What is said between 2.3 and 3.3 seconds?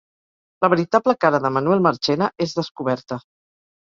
és descoberta